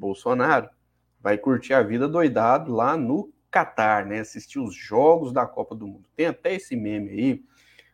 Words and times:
Bolsonaro, 0.00 0.68
vai 1.20 1.36
curtir 1.36 1.74
a 1.74 1.82
vida 1.82 2.08
doidado 2.08 2.72
lá 2.72 2.96
no 2.96 3.32
Catar, 3.50 4.06
né? 4.06 4.20
Assistir 4.20 4.58
os 4.58 4.74
jogos 4.74 5.32
da 5.32 5.46
Copa 5.46 5.74
do 5.74 5.86
Mundo. 5.86 6.08
Tem 6.16 6.26
até 6.26 6.54
esse 6.54 6.74
meme 6.74 7.10
aí 7.10 7.44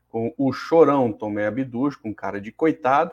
com 0.08 0.32
o 0.38 0.52
chorão 0.52 1.12
Tomé 1.12 1.46
Abduch, 1.46 1.98
com 1.98 2.14
cara 2.14 2.40
de 2.40 2.52
coitado, 2.52 3.12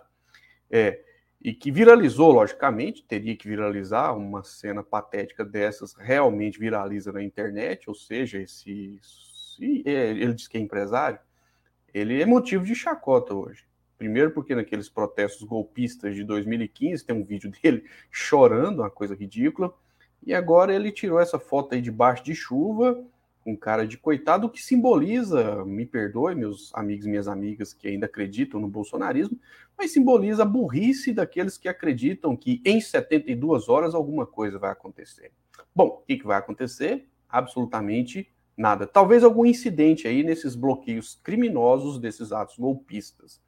é, 0.69 1.01
e 1.41 1.53
que 1.53 1.71
viralizou, 1.71 2.31
logicamente, 2.31 3.03
teria 3.03 3.35
que 3.35 3.47
viralizar 3.47 4.15
uma 4.15 4.43
cena 4.43 4.83
patética 4.83 5.43
dessas, 5.43 5.93
realmente 5.93 6.59
viraliza 6.59 7.11
na 7.11 7.23
internet, 7.23 7.89
ou 7.89 7.95
seja, 7.95 8.39
esse, 8.39 8.99
se, 9.01 9.83
é, 9.85 10.11
ele 10.11 10.33
diz 10.33 10.47
que 10.47 10.57
é 10.57 10.61
empresário, 10.61 11.19
ele 11.93 12.21
é 12.21 12.25
motivo 12.25 12.63
de 12.63 12.75
chacota 12.75 13.33
hoje. 13.33 13.65
Primeiro 14.03 14.31
porque 14.31 14.53
naqueles 14.53 14.89
protestos 14.89 15.47
golpistas 15.47 16.13
de 16.13 16.25
2015 16.25 17.05
tem 17.05 17.15
um 17.15 17.23
vídeo 17.23 17.49
dele 17.63 17.85
chorando, 18.11 18.79
uma 18.79 18.89
coisa 18.89 19.15
ridícula, 19.15 19.73
e 20.25 20.33
agora 20.33 20.75
ele 20.75 20.91
tirou 20.91 21.21
essa 21.21 21.39
foto 21.39 21.73
aí 21.73 21.81
debaixo 21.81 22.21
de 22.21 22.35
chuva, 22.35 23.01
com 23.45 23.55
cara 23.55 23.87
de 23.87 23.97
coitado, 23.97 24.49
que 24.49 24.61
simboliza, 24.61 25.63
me 25.63 25.85
perdoe, 25.85 26.35
meus 26.35 26.69
amigos 26.75 27.05
e 27.05 27.09
minhas 27.09 27.29
amigas 27.29 27.73
que 27.73 27.87
ainda 27.87 28.05
acreditam 28.05 28.59
no 28.59 28.67
bolsonarismo, 28.67 29.39
mas 29.77 29.93
simboliza 29.93 30.43
a 30.43 30.45
burrice 30.45 31.13
daqueles 31.13 31.57
que 31.57 31.69
acreditam 31.69 32.35
que 32.35 32.61
em 32.65 32.81
72 32.81 33.69
horas 33.69 33.95
alguma 33.95 34.25
coisa 34.25 34.59
vai 34.59 34.71
acontecer. 34.71 35.31
Bom, 35.73 35.85
o 35.85 36.05
que, 36.05 36.17
que 36.17 36.27
vai 36.27 36.37
acontecer? 36.37 37.07
Absolutamente 37.29 38.29
nada. 38.57 38.85
Talvez 38.85 39.23
algum 39.23 39.45
incidente 39.45 40.09
aí 40.09 40.23
nesses 40.23 40.55
bloqueios 40.55 41.17
criminosos 41.23 41.99
desses 41.99 42.33
atos 42.33 42.57
golpistas. 42.57 43.41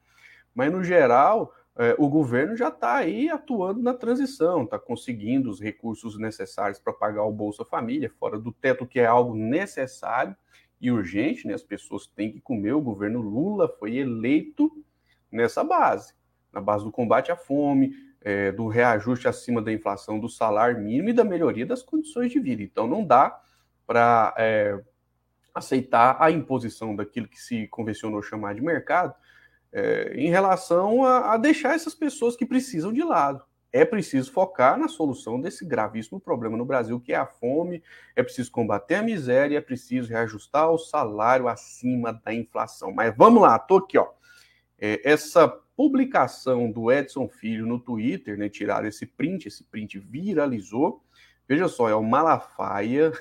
Mas, 0.56 0.72
no 0.72 0.82
geral, 0.82 1.52
é, 1.76 1.94
o 1.98 2.08
governo 2.08 2.56
já 2.56 2.68
está 2.68 2.94
aí 2.94 3.28
atuando 3.28 3.82
na 3.82 3.92
transição, 3.92 4.64
está 4.64 4.78
conseguindo 4.78 5.50
os 5.50 5.60
recursos 5.60 6.18
necessários 6.18 6.78
para 6.78 6.94
pagar 6.94 7.24
o 7.24 7.30
Bolsa 7.30 7.62
Família, 7.62 8.10
fora 8.18 8.38
do 8.38 8.50
teto, 8.50 8.86
que 8.86 8.98
é 8.98 9.04
algo 9.04 9.34
necessário 9.34 10.34
e 10.80 10.90
urgente, 10.90 11.46
né? 11.46 11.52
As 11.52 11.62
pessoas 11.62 12.06
têm 12.06 12.32
que 12.32 12.40
comer. 12.40 12.72
O 12.72 12.80
governo 12.80 13.20
Lula 13.20 13.68
foi 13.68 13.98
eleito 13.98 14.72
nessa 15.30 15.62
base, 15.62 16.14
na 16.50 16.62
base 16.62 16.84
do 16.84 16.90
combate 16.90 17.30
à 17.30 17.36
fome, 17.36 17.92
é, 18.22 18.50
do 18.50 18.66
reajuste 18.66 19.28
acima 19.28 19.60
da 19.60 19.70
inflação 19.70 20.18
do 20.18 20.30
salário 20.30 20.80
mínimo 20.80 21.10
e 21.10 21.12
da 21.12 21.22
melhoria 21.22 21.66
das 21.66 21.82
condições 21.82 22.32
de 22.32 22.40
vida. 22.40 22.62
Então, 22.62 22.86
não 22.86 23.04
dá 23.04 23.38
para 23.86 24.34
é, 24.38 24.80
aceitar 25.54 26.16
a 26.18 26.30
imposição 26.30 26.96
daquilo 26.96 27.28
que 27.28 27.38
se 27.38 27.68
convencionou 27.68 28.22
chamar 28.22 28.54
de 28.54 28.62
mercado 28.62 29.14
é, 29.76 30.14
em 30.16 30.30
relação 30.30 31.04
a, 31.04 31.34
a 31.34 31.36
deixar 31.36 31.74
essas 31.74 31.94
pessoas 31.94 32.34
que 32.34 32.46
precisam 32.46 32.94
de 32.94 33.02
lado. 33.02 33.44
É 33.70 33.84
preciso 33.84 34.32
focar 34.32 34.78
na 34.78 34.88
solução 34.88 35.38
desse 35.38 35.66
gravíssimo 35.66 36.18
problema 36.18 36.56
no 36.56 36.64
Brasil, 36.64 36.98
que 36.98 37.12
é 37.12 37.16
a 37.16 37.26
fome, 37.26 37.82
é 38.14 38.22
preciso 38.22 38.50
combater 38.50 38.94
a 38.94 39.02
miséria, 39.02 39.58
é 39.58 39.60
preciso 39.60 40.08
reajustar 40.08 40.70
o 40.70 40.78
salário 40.78 41.46
acima 41.46 42.10
da 42.24 42.32
inflação. 42.32 42.90
Mas 42.90 43.14
vamos 43.14 43.42
lá, 43.42 43.58
tô 43.58 43.76
aqui, 43.76 43.98
ó. 43.98 44.08
É, 44.78 45.02
essa 45.04 45.46
publicação 45.46 46.70
do 46.70 46.90
Edson 46.90 47.28
Filho 47.28 47.66
no 47.66 47.78
Twitter, 47.78 48.38
né, 48.38 48.48
tiraram 48.48 48.88
esse 48.88 49.04
print, 49.04 49.46
esse 49.46 49.62
print 49.62 49.98
viralizou. 49.98 51.04
Veja 51.46 51.68
só, 51.68 51.86
é 51.86 51.94
o 51.94 52.02
Malafaia 52.02 53.12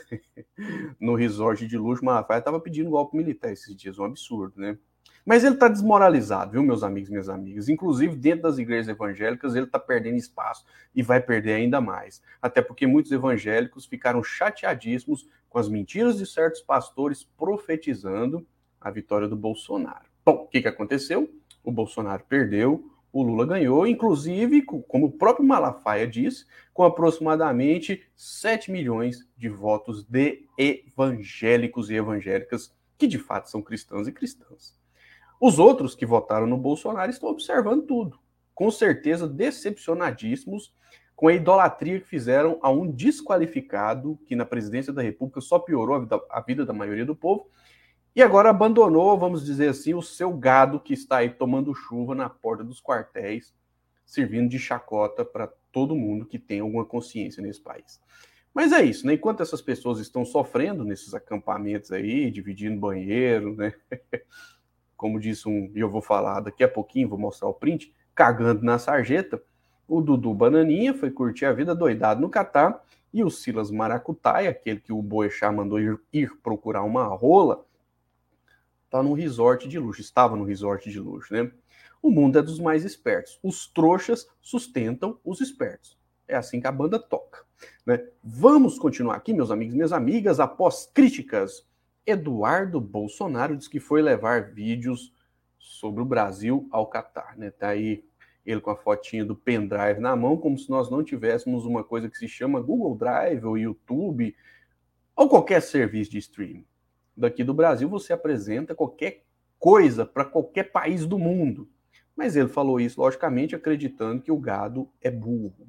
no 1.02 1.16
resort 1.16 1.67
de 1.67 1.78
luxo. 1.78 2.06
Malafaia 2.06 2.39
estava 2.39 2.61
pedindo 2.61 2.92
golpe 2.92 3.17
militar 3.17 3.52
esses 3.52 3.76
dias, 3.76 4.00
um 4.00 4.06
absurdo, 4.06 4.53
né? 4.56 4.78
Mas 5.25 5.43
ele 5.43 5.55
está 5.55 5.67
desmoralizado, 5.67 6.51
viu, 6.51 6.61
meus 6.61 6.83
amigos 6.83 7.09
minhas 7.09 7.29
amigas? 7.29 7.67
Inclusive, 7.67 8.15
dentro 8.15 8.43
das 8.43 8.59
igrejas 8.59 8.87
evangélicas, 8.87 9.55
ele 9.55 9.65
está 9.65 9.79
perdendo 9.79 10.17
espaço 10.17 10.63
e 10.93 11.01
vai 11.01 11.19
perder 11.19 11.53
ainda 11.53 11.81
mais. 11.81 12.21
Até 12.39 12.61
porque 12.61 12.85
muitos 12.85 13.11
evangélicos 13.11 13.87
ficaram 13.87 14.23
chateadíssimos 14.23 15.27
com 15.49 15.57
as 15.57 15.67
mentiras 15.67 16.17
de 16.17 16.27
certos 16.27 16.61
pastores 16.61 17.23
profetizando 17.37 18.45
a 18.79 18.91
vitória 18.91 19.27
do 19.27 19.35
Bolsonaro. 19.35 20.05
Bom, 20.23 20.43
o 20.43 20.47
que, 20.47 20.61
que 20.61 20.67
aconteceu? 20.67 21.27
O 21.64 21.71
Bolsonaro 21.71 22.23
perdeu, 22.30 22.91
o 23.11 23.23
Lula 23.23 23.47
ganhou, 23.47 23.87
inclusive, 23.87 24.61
como 24.61 25.08
o 25.08 25.11
próprio 25.11 25.47
Malafaia 25.47 26.05
disse, 26.05 26.45
com 26.71 26.83
aproximadamente 26.83 28.03
7 28.15 28.69
milhões 28.69 29.27
de 29.35 29.49
votos 29.49 30.03
de 30.03 30.45
evangélicos 30.55 31.89
e 31.89 31.95
evangélicas 31.95 32.75
que 32.97 33.08
de 33.08 33.17
fato 33.17 33.49
são 33.49 33.61
cristãos 33.61 34.08
e 34.08 34.11
cristãs. 34.11 34.75
Os 35.39 35.59
outros 35.59 35.95
que 35.95 36.05
votaram 36.05 36.47
no 36.47 36.57
Bolsonaro 36.57 37.09
estão 37.09 37.29
observando 37.29 37.85
tudo, 37.85 38.19
com 38.53 38.71
certeza 38.71 39.27
decepcionadíssimos 39.27 40.73
com 41.15 41.27
a 41.27 41.33
idolatria 41.33 41.99
que 41.99 42.07
fizeram 42.07 42.59
a 42.61 42.69
um 42.69 42.89
desqualificado 42.91 44.19
que 44.25 44.35
na 44.35 44.45
presidência 44.45 44.91
da 44.91 45.01
República 45.01 45.39
só 45.39 45.57
piorou 45.57 45.95
a 45.95 45.99
vida, 45.99 46.21
a 46.29 46.41
vida 46.41 46.65
da 46.65 46.73
maioria 46.73 47.05
do 47.05 47.15
povo 47.15 47.49
e 48.15 48.21
agora 48.21 48.49
abandonou, 48.49 49.17
vamos 49.17 49.45
dizer 49.45 49.69
assim, 49.69 49.93
o 49.93 50.01
seu 50.01 50.31
gado 50.31 50.79
que 50.79 50.93
está 50.93 51.17
aí 51.17 51.29
tomando 51.29 51.75
chuva 51.75 52.15
na 52.15 52.29
porta 52.29 52.63
dos 52.63 52.81
quartéis, 52.81 53.53
servindo 54.05 54.49
de 54.49 54.57
chacota 54.57 55.25
para 55.25 55.52
todo 55.69 55.95
mundo 55.95 56.25
que 56.25 56.39
tem 56.39 56.61
alguma 56.61 56.85
consciência 56.85 57.43
nesse 57.43 57.61
país. 57.61 57.99
Mas 58.53 58.71
é 58.71 58.81
isso, 58.81 59.05
né? 59.05 59.15
Enquanto 59.15 59.43
essas 59.43 59.61
pessoas 59.61 59.99
estão 59.99 60.23
sofrendo 60.23 60.85
nesses 60.85 61.13
acampamentos 61.13 61.91
aí, 61.91 62.31
dividindo 62.31 62.79
banheiro, 62.79 63.53
né? 63.53 63.73
como 64.95 65.20
disse 65.20 65.48
um, 65.48 65.72
e 65.76 65.80
eu 65.80 65.89
vou 65.89 66.02
falar 66.02 66.39
daqui 66.39 66.64
a 66.64 66.67
pouquinho, 66.67 67.10
vou 67.10 67.20
mostrar 67.20 67.48
o 67.48 67.54
print, 67.54 67.94
cagando 68.14 68.64
na 68.64 68.80
sarjeta, 68.80 69.42
o 69.88 70.02
Dudu 70.02 70.33
Bananinha 70.33 70.94
foi 70.94 71.11
curtir 71.11 71.45
a 71.45 71.54
vida 71.54 71.76
doidado 71.76 72.22
no 72.22 72.30
Catar, 72.30 72.83
e 73.14 73.23
o 73.23 73.30
Silas 73.30 73.72
Maracutaia, 73.72 74.50
aquele 74.50 74.80
que 74.80 74.92
o 74.92 75.02
Boechat 75.02 75.54
mandou 75.54 75.80
ir, 75.80 76.00
ir 76.11 76.36
procurar 76.44 76.83
uma 76.83 77.06
rola, 77.06 77.66
tá 78.89 79.02
num 79.02 79.14
resort 79.14 79.67
de 79.67 79.80
luxo, 79.80 80.02
estava 80.02 80.36
no 80.36 80.44
resort 80.44 80.89
de 80.89 81.00
luxo, 81.00 81.33
né? 81.33 81.52
O 82.02 82.12
mundo 82.12 82.38
é 82.38 82.42
dos 82.42 82.60
mais 82.60 82.86
espertos. 82.86 83.39
Os 83.42 83.67
trouxas 83.67 84.27
sustentam 84.42 85.17
os 85.26 85.42
espertos. 85.42 85.98
É 86.27 86.36
assim 86.36 86.60
que 86.62 86.67
a 86.67 86.72
banda 86.72 87.00
toca. 87.00 87.44
Né? 87.86 88.06
Vamos 88.23 88.77
continuar 88.77 89.16
aqui, 89.16 89.33
meus 89.33 89.50
amigos 89.50 89.73
minhas 89.73 89.92
amigas, 89.92 90.39
após 90.39 90.86
críticas 90.94 91.66
Eduardo 92.05 92.80
Bolsonaro 92.80 93.58
diz 93.58 93.67
que 93.67 93.80
foi 93.80 94.02
levar 94.02 94.52
vídeos 94.52 95.14
sobre 95.58 96.02
o 96.02 96.05
Brasil 96.05 96.67
ao 96.71 96.88
Catar, 96.88 97.38
né? 97.38 97.49
Tá 97.49 97.70
aí 97.70 98.04
ele 98.45 98.61
com 98.61 98.70
a 98.70 98.76
fotinha 98.76 99.26
do 99.26 99.36
pendrive 99.36 99.99
na 99.99 100.15
mão, 100.15 100.38
como 100.38 100.58
se 100.58 100.70
nós 100.70 100.89
não 100.89 101.04
tivéssemos 101.04 101.65
uma 101.65 101.83
coisa 101.83 102.08
que 102.08 102.17
se 102.17 102.27
chama 102.27 102.61
Google 102.61 102.95
Drive 102.95 103.44
ou 103.44 103.58
YouTube 103.58 104.36
ou 105.15 105.27
qualquer 105.27 105.61
serviço 105.61 106.11
de 106.11 106.20
streaming. 106.20 106.65
Daqui 107.17 107.44
do 107.44 107.54
Brasil 107.54 107.89
você 107.89 108.14
apresenta 108.14 108.76
qualquer 108.76 109.23
coisa 109.58 110.05
para 110.05 110.26
qualquer 110.26 110.71
país 110.71 111.05
do 111.08 111.17
mundo. 111.17 111.67
Mas 112.15 112.36
ele 112.36 112.48
falou 112.48 112.80
isso, 112.80 113.02
logicamente, 113.02 113.55
acreditando 113.55 114.21
que 114.21 114.32
o 114.32 114.38
gado 114.38 114.89
é 115.02 115.10
burro. 115.10 115.67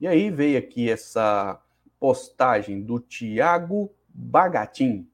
E 0.00 0.06
aí 0.06 0.30
veio 0.30 0.58
aqui 0.58 0.90
essa 0.90 1.60
postagem 1.98 2.82
do 2.82 2.98
Tiago 3.00 3.92
Bagatin, 4.08 5.08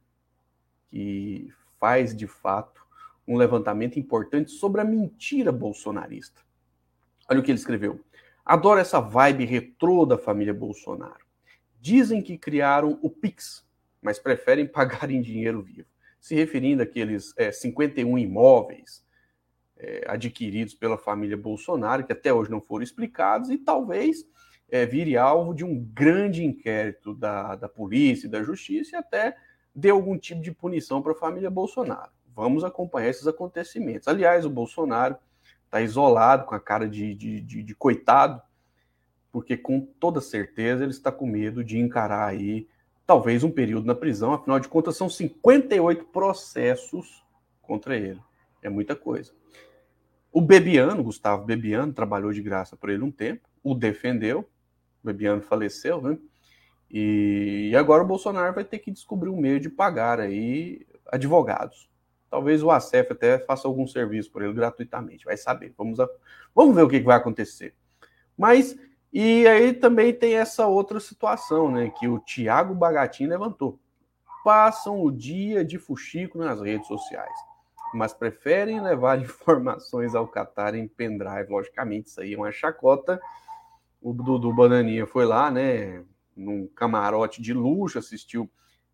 que 0.91 1.53
faz 1.79 2.15
de 2.17 2.27
fato 2.27 2.87
um 3.27 3.37
levantamento 3.37 3.99
importante 3.99 4.51
sobre 4.51 4.81
a 4.81 4.85
mentira 4.85 5.53
bolsonarista. 5.53 6.41
Olha 7.29 7.41
o 7.41 7.43
que 7.43 7.51
ele 7.51 7.59
escreveu. 7.59 8.01
Adoro 8.45 8.81
essa 8.81 9.01
vibe 9.01 9.45
retrô 9.45 10.07
da 10.07 10.17
família 10.17 10.55
Bolsonaro. 10.55 11.27
Dizem 11.79 12.23
que 12.23 12.39
criaram 12.39 12.99
o 13.03 13.11
Pix, 13.11 13.67
mas 14.01 14.19
preferem 14.19 14.65
pagar 14.67 15.11
em 15.11 15.21
dinheiro 15.21 15.63
vivo. 15.63 15.87
Se 16.19 16.35
referindo 16.35 16.83
àqueles 16.83 17.35
é, 17.37 17.53
51 17.53 18.19
imóveis 18.19 19.05
é, 19.77 20.05
adquiridos 20.09 20.75
pela 20.75 20.97
família 20.97 21.37
Bolsonaro, 21.37 22.05
que 22.05 22.13
até 22.13 22.33
hoje 22.33 22.51
não 22.51 22.61
foram 22.61 22.83
explicados, 22.83 23.51
e 23.51 23.59
talvez 23.59 24.25
é, 24.71 24.85
vire 24.87 25.17
alvo 25.17 25.55
de 25.55 25.65
um 25.65 25.79
grande 25.79 26.45
inquérito 26.45 27.15
da, 27.15 27.55
da 27.55 27.69
polícia 27.69 28.27
e 28.27 28.31
da 28.31 28.43
justiça 28.43 28.97
e 28.97 28.99
até 28.99 29.37
dê 29.75 29.91
algum 29.91 30.19
tipo 30.19 30.41
de 30.41 30.53
punição 30.53 31.01
para 31.03 31.13
a 31.13 31.17
família 31.17 31.51
Bolsonaro. 31.51 32.11
Vamos 32.35 32.65
acompanhar 32.65 33.09
esses 33.09 33.27
acontecimentos. 33.27 34.09
Aliás, 34.09 34.45
o 34.45 34.51
Bolsonaro 34.51 35.17
está 35.65 35.81
isolado, 35.81 36.47
com 36.47 36.55
a 36.55 36.61
cara 36.61 36.89
de, 36.89 37.15
de, 37.15 37.41
de, 37.41 37.63
de, 37.63 37.75
coitado, 37.75 38.41
porque 39.31 39.57
com 39.57 39.81
toda 39.81 40.21
certeza 40.21 40.83
ele 40.83 40.93
está 40.93 41.13
com 41.13 41.27
medo 41.27 41.63
de 41.63 41.79
encarar 41.79 42.27
aí 42.27 42.67
talvez 43.07 43.45
um 43.45 43.51
período 43.51 43.87
na 43.87 43.95
prisão. 43.95 44.33
Afinal 44.33 44.59
de 44.61 44.69
contas, 44.69 44.97
são 44.97 45.09
58 45.09 46.05
processos 46.07 47.25
contra 47.61 47.97
ele. 47.97 48.21
É 48.63 48.69
muita 48.69 48.97
coisa. 48.97 49.33
O 50.33 50.41
Bebiano, 50.41 51.03
Gustavo 51.03 51.45
Bebiano, 51.45 51.93
trabalhou 51.93 52.33
de 52.33 52.43
graça 52.43 52.77
por 52.77 52.91
ele 52.91 53.03
um 53.03 53.11
tempo, 53.11 53.49
o 53.63 53.75
defendeu. 53.75 54.41
O 55.03 55.07
Bebiano 55.07 55.43
faleceu, 55.43 56.01
né? 56.01 56.19
E, 56.91 57.75
agora 57.77 58.03
o 58.03 58.07
Bolsonaro 58.07 58.55
vai 58.55 58.65
ter 58.65 58.79
que 58.79 58.91
descobrir 58.91 59.29
um 59.29 59.37
meio 59.37 59.61
de 59.61 59.69
pagar 59.69 60.21
aí 60.21 60.87
advogados. 61.07 61.89
Talvez 62.31 62.63
o 62.63 62.71
ACF 62.71 63.13
até 63.13 63.39
faça 63.39 63.67
algum 63.67 63.87
serviço 63.87 64.31
por 64.31 64.43
ele 64.43 64.53
gratuitamente, 64.53 65.25
vai 65.25 65.37
saber. 65.37 65.75
Vamos, 65.77 65.99
a, 66.01 66.09
vamos 66.55 66.75
ver 66.75 66.83
o 66.83 66.89
que 66.89 67.01
vai 67.01 67.17
acontecer. 67.17 67.75
Mas 68.37 68.77
E 69.13 69.47
aí 69.47 69.73
também 69.73 70.13
tem 70.13 70.35
essa 70.35 70.67
outra 70.67 71.01
situação, 71.01 71.71
né, 71.71 71.91
que 71.99 72.07
o 72.07 72.19
Tiago 72.21 72.75
Bagatin 72.75 73.27
levantou. 73.27 73.79
Passam 74.45 75.03
o 75.03 75.11
dia 75.11 75.65
de 75.65 75.79
fuxico 75.79 76.39
nas 76.39 76.61
redes 76.61 76.87
sociais, 76.87 77.35
mas 77.95 78.13
preferem 78.13 78.81
levar 78.81 79.19
informações 79.21 80.15
ao 80.15 80.29
Qatar 80.29 80.75
em 80.75 80.87
pendrive. 80.87 81.51
Logicamente, 81.51 82.09
isso 82.09 82.21
aí 82.21 82.35
é 82.35 82.37
uma 82.37 82.53
chacota. 82.53 83.21
O 84.01 84.13
Dudu 84.13 84.53
Bananinha 84.53 85.07
foi 85.07 85.25
lá, 85.25 85.51
né, 85.51 86.05
num 86.39 86.67
camarote 86.69 87.43
de 87.43 87.53
luxo, 87.53 87.99
assistiu 87.99 88.51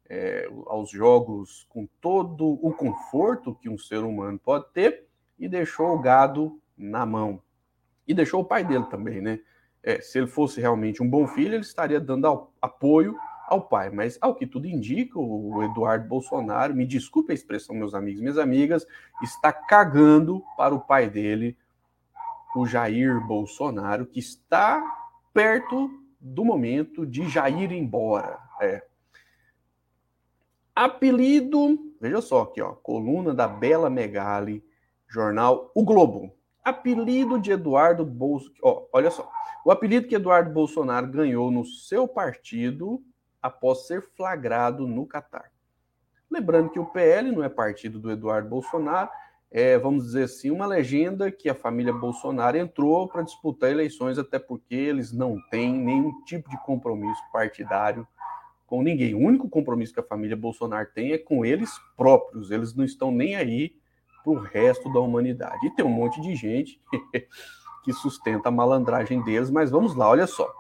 é, 0.09 0.49
aos 0.67 0.91
jogos 0.91 1.67
com 1.69 1.87
todo 2.01 2.59
o 2.63 2.73
conforto 2.73 3.55
que 3.55 3.69
um 3.69 3.79
ser 3.79 3.99
humano 3.99 4.39
pode 4.39 4.67
ter 4.73 5.07
e 5.39 5.49
deixou 5.49 5.95
o 5.95 5.99
gado 5.99 6.61
na 6.77 7.07
mão. 7.07 7.43
E 8.07 8.15
deixou 8.15 8.41
o 8.43 8.45
pai 8.45 8.65
dele 8.65 8.85
também, 8.87 9.21
né? 9.21 9.41
É, 9.83 10.01
se 10.01 10.19
ele 10.19 10.27
fosse 10.27 10.61
realmente 10.61 11.03
um 11.03 11.09
bom 11.09 11.27
filho, 11.27 11.55
ele 11.55 11.63
estaria 11.63 12.01
dando 12.01 12.27
ao, 12.27 12.53
apoio 12.61 13.17
ao 13.47 13.63
pai. 13.63 13.91
Mas, 13.91 14.19
ao 14.21 14.35
que 14.35 14.47
tudo 14.47 14.67
indica, 14.67 15.19
o 15.19 15.63
Eduardo 15.63 16.09
Bolsonaro, 16.09 16.75
me 16.75 16.87
desculpe 16.87 17.33
a 17.33 17.35
expressão, 17.35 17.75
meus 17.75 17.95
amigos 17.95 18.21
minhas 18.21 18.39
amigas, 18.39 18.87
está 19.23 19.53
cagando 19.53 20.43
para 20.57 20.75
o 20.75 20.81
pai 20.81 21.09
dele, 21.09 21.57
o 22.57 22.67
Jair 22.67 23.21
Bolsonaro, 23.21 24.07
que 24.07 24.21
está 24.21 24.83
perto 25.33 25.91
do 26.25 26.43
momento 26.43 27.05
de 27.05 27.29
Jair 27.29 27.71
ir 27.71 27.73
embora. 27.73 28.39
É. 28.59 28.83
Apelido, 30.75 31.93
veja 32.01 32.23
só 32.23 32.43
aqui, 32.43 32.63
ó, 32.63 32.73
coluna 32.73 33.35
da 33.35 33.47
Bela 33.47 33.91
Megali, 33.91 34.65
jornal 35.07 35.71
O 35.75 35.85
Globo. 35.85 36.35
Apelido 36.65 37.39
de 37.39 37.53
Eduardo 37.53 38.07
Bolsonaro. 38.07 38.89
Olha 38.91 39.11
só. 39.11 39.31
O 39.67 39.71
apelido 39.71 40.09
que 40.09 40.15
Eduardo 40.15 40.51
Bolsonaro 40.51 41.07
ganhou 41.09 41.51
no 41.51 41.65
seu 41.67 42.09
partido 42.09 43.05
após 43.43 43.87
ser 43.87 44.01
flagrado 44.01 44.87
no 44.89 45.07
Catar. 45.07 45.53
Lembrando 46.31 46.71
que 46.71 46.79
o 46.79 46.87
PL 46.87 47.31
não 47.31 47.45
é 47.45 47.51
partido 47.51 48.01
do 48.01 48.11
Eduardo 48.11 48.49
Bolsonaro, 48.49 49.11
é, 49.51 49.79
vamos 49.79 50.05
dizer 50.05 50.25
assim, 50.25 50.51
uma 50.51 50.67
legenda 50.67 51.31
que 51.31 51.49
a 51.49 51.55
família 51.55 51.93
Bolsonaro 51.93 52.57
entrou 52.57 53.09
para 53.09 53.23
disputar 53.23 53.71
eleições, 53.71 54.19
até 54.19 54.39
porque 54.39 54.75
eles 54.75 55.13
não 55.13 55.41
têm 55.51 55.73
nenhum 55.73 56.13
tipo 56.25 56.51
de 56.51 56.61
compromisso 56.65 57.23
partidário 57.33 58.07
com 58.67 58.83
ninguém. 58.83 59.15
O 59.15 59.21
único 59.21 59.49
compromisso 59.49 59.95
que 59.95 60.01
a 60.01 60.05
família 60.05 60.37
Bolsonaro 60.37 60.89
tem 60.93 61.13
é 61.13 61.19
com 61.19 61.45
eles 61.45 61.71
próprios, 61.97 62.51
eles 62.51 62.75
não 62.75 62.85
estão 62.85 63.13
nem 63.13 63.37
aí 63.37 63.77
para 64.25 64.33
o 64.33 64.39
resto 64.39 64.93
da 64.93 65.01
humanidade. 65.01 65.67
E 65.67 65.71
tem 65.71 65.85
um 65.85 65.91
monte 65.91 66.21
de 66.21 66.35
gente 66.35 66.81
que 67.85 67.93
sustenta 67.93 68.49
a 68.49 68.53
malandragem 68.53 69.23
deles, 69.23 69.51
mas 69.51 69.71
vamos 69.71 69.95
lá, 69.95 70.09
olha 70.09 70.27
só. 70.27 70.51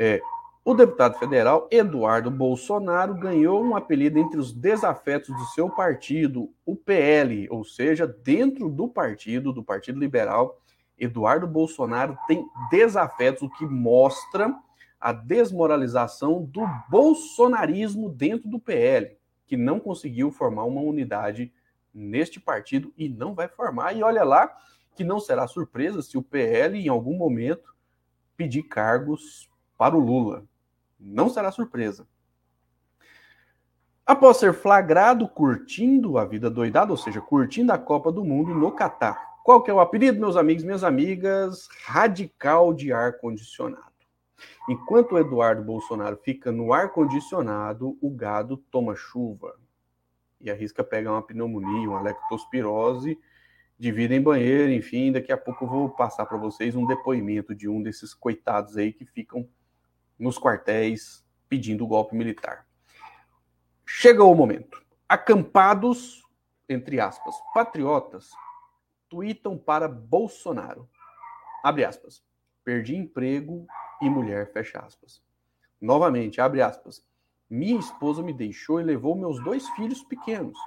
É, 0.00 0.20
o 0.64 0.72
deputado 0.72 1.18
federal 1.18 1.68
Eduardo 1.70 2.30
Bolsonaro 2.30 3.14
ganhou 3.14 3.62
um 3.62 3.76
apelido 3.76 4.18
entre 4.18 4.40
os 4.40 4.50
desafetos 4.50 5.28
do 5.36 5.44
seu 5.48 5.68
partido, 5.68 6.50
o 6.64 6.74
PL, 6.74 7.46
ou 7.50 7.64
seja, 7.64 8.06
dentro 8.06 8.70
do 8.70 8.88
partido, 8.88 9.52
do 9.52 9.62
Partido 9.62 10.00
Liberal, 10.00 10.58
Eduardo 10.98 11.46
Bolsonaro 11.46 12.16
tem 12.26 12.46
desafetos, 12.70 13.42
o 13.42 13.50
que 13.50 13.66
mostra 13.66 14.54
a 14.98 15.12
desmoralização 15.12 16.42
do 16.42 16.62
bolsonarismo 16.88 18.08
dentro 18.08 18.48
do 18.48 18.58
PL, 18.58 19.18
que 19.46 19.58
não 19.58 19.78
conseguiu 19.78 20.30
formar 20.30 20.64
uma 20.64 20.80
unidade 20.80 21.52
neste 21.92 22.40
partido 22.40 22.90
e 22.96 23.06
não 23.06 23.34
vai 23.34 23.48
formar. 23.48 23.94
E 23.94 24.02
olha 24.02 24.24
lá, 24.24 24.50
que 24.96 25.04
não 25.04 25.20
será 25.20 25.46
surpresa 25.46 26.00
se 26.00 26.16
o 26.16 26.22
PL, 26.22 26.78
em 26.78 26.88
algum 26.88 27.18
momento, 27.18 27.74
pedir 28.34 28.62
cargos 28.62 29.50
para 29.76 29.94
o 29.94 30.00
Lula. 30.00 30.44
Não 31.04 31.28
será 31.28 31.52
surpresa. 31.52 32.06
Após 34.06 34.38
ser 34.38 34.54
flagrado 34.54 35.28
curtindo 35.28 36.18
a 36.18 36.24
vida 36.24 36.50
doidada, 36.50 36.90
ou 36.90 36.96
seja, 36.96 37.20
curtindo 37.20 37.72
a 37.72 37.78
Copa 37.78 38.10
do 38.10 38.24
Mundo 38.24 38.54
no 38.54 38.72
Catar. 38.72 39.34
Qual 39.44 39.62
que 39.62 39.70
é 39.70 39.74
o 39.74 39.80
apelido, 39.80 40.18
meus 40.18 40.36
amigos, 40.36 40.64
minhas 40.64 40.82
amigas? 40.82 41.68
Radical 41.84 42.72
de 42.72 42.92
ar-condicionado. 42.92 43.92
Enquanto 44.68 45.12
o 45.12 45.18
Eduardo 45.18 45.62
Bolsonaro 45.62 46.16
fica 46.16 46.50
no 46.50 46.72
ar-condicionado, 46.72 47.98
o 48.00 48.10
gado 48.10 48.56
toma 48.70 48.96
chuva 48.96 49.54
e 50.40 50.50
arrisca 50.50 50.82
pegar 50.82 51.12
uma 51.12 51.22
pneumonia, 51.22 51.88
uma 51.88 52.00
leptospirose, 52.00 53.18
de 53.78 53.92
vida 53.92 54.14
em 54.14 54.22
banheiro, 54.22 54.72
enfim, 54.72 55.12
daqui 55.12 55.32
a 55.32 55.36
pouco 55.36 55.64
eu 55.64 55.68
vou 55.68 55.90
passar 55.90 56.26
para 56.26 56.38
vocês 56.38 56.74
um 56.74 56.86
depoimento 56.86 57.54
de 57.54 57.68
um 57.68 57.82
desses 57.82 58.14
coitados 58.14 58.76
aí 58.76 58.92
que 58.92 59.04
ficam 59.04 59.48
nos 60.18 60.38
quartéis 60.38 61.24
pedindo 61.48 61.84
o 61.84 61.86
golpe 61.86 62.14
militar. 62.14 62.66
Chega 63.86 64.24
o 64.24 64.34
momento. 64.34 64.82
Acampados, 65.08 66.22
entre 66.68 66.98
aspas, 66.98 67.34
patriotas, 67.52 68.30
tweetam 69.08 69.56
para 69.56 69.86
Bolsonaro. 69.86 70.88
Abre 71.62 71.84
aspas. 71.84 72.24
Perdi 72.64 72.96
emprego 72.96 73.66
e 74.00 74.08
mulher, 74.08 74.52
fecha 74.52 74.80
aspas. 74.80 75.22
Novamente, 75.80 76.40
abre 76.40 76.62
aspas. 76.62 77.06
Minha 77.48 77.78
esposa 77.78 78.22
me 78.22 78.32
deixou 78.32 78.80
e 78.80 78.84
levou 78.84 79.14
meus 79.14 79.42
dois 79.44 79.68
filhos 79.70 80.02
pequenos. 80.02 80.58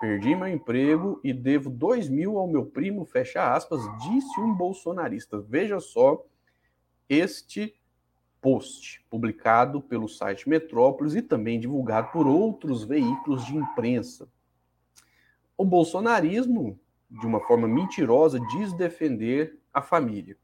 Perdi 0.00 0.36
meu 0.36 0.48
emprego 0.48 1.20
e 1.24 1.32
devo 1.32 1.70
dois 1.70 2.08
mil 2.08 2.38
ao 2.38 2.46
meu 2.46 2.66
primo, 2.66 3.04
fecha 3.04 3.54
aspas, 3.54 3.82
disse 3.98 4.40
um 4.40 4.54
bolsonarista. 4.54 5.40
Veja 5.40 5.80
só 5.80 6.24
este 7.08 7.79
post, 8.40 9.04
publicado 9.10 9.80
pelo 9.80 10.08
site 10.08 10.48
Metrópolis 10.48 11.14
e 11.14 11.22
também 11.22 11.60
divulgado 11.60 12.10
por 12.10 12.26
outros 12.26 12.84
veículos 12.84 13.44
de 13.44 13.56
imprensa. 13.56 14.28
O 15.56 15.64
bolsonarismo, 15.64 16.78
de 17.10 17.26
uma 17.26 17.40
forma 17.40 17.68
mentirosa, 17.68 18.40
diz 18.40 18.72
defender 18.72 19.58
a 19.72 19.82
família. 19.82 20.36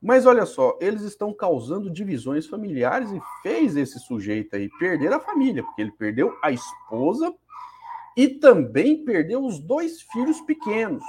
Mas 0.00 0.26
olha 0.26 0.46
só, 0.46 0.78
eles 0.80 1.02
estão 1.02 1.32
causando 1.32 1.90
divisões 1.90 2.46
familiares 2.46 3.10
e 3.10 3.20
fez 3.42 3.76
esse 3.76 3.98
sujeito 3.98 4.54
aí 4.54 4.68
perder 4.78 5.12
a 5.12 5.20
família, 5.20 5.64
porque 5.64 5.82
ele 5.82 5.92
perdeu 5.92 6.36
a 6.42 6.50
esposa 6.52 7.34
e 8.16 8.28
também 8.28 9.04
perdeu 9.04 9.44
os 9.44 9.58
dois 9.58 10.02
filhos 10.02 10.40
pequenos. 10.42 11.02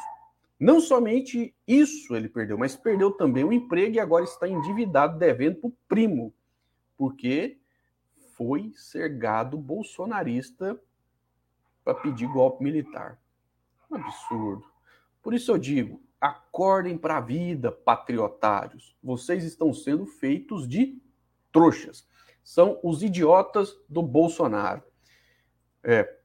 Não 0.59 0.79
somente 0.79 1.55
isso 1.67 2.15
ele 2.15 2.29
perdeu, 2.29 2.57
mas 2.57 2.75
perdeu 2.75 3.11
também 3.11 3.43
o 3.43 3.53
emprego 3.53 3.95
e 3.95 3.99
agora 3.99 4.23
está 4.23 4.47
endividado 4.47 5.17
devendo 5.19 5.59
para 5.59 5.67
o 5.67 5.77
primo, 5.87 6.33
porque 6.97 7.59
foi 8.35 8.71
ser 8.75 9.17
gado 9.17 9.57
bolsonarista 9.57 10.79
para 11.83 11.93
pedir 11.93 12.27
golpe 12.27 12.63
militar. 12.63 13.19
Um 13.89 13.95
absurdo. 13.95 14.65
Por 15.21 15.33
isso 15.33 15.51
eu 15.51 15.57
digo, 15.57 16.01
Acordem 16.19 16.97
para 16.97 17.17
a 17.17 17.21
vida, 17.21 17.71
patriotários. 17.71 18.95
Vocês 19.03 19.43
estão 19.43 19.71
sendo 19.71 20.07
feitos 20.07 20.67
de 20.67 20.99
trouxas. 21.51 22.07
São 22.43 22.79
os 22.83 23.03
idiotas 23.03 23.77
do 23.87 24.01
Bolsonaro. 24.01 24.81
É, 25.83 26.16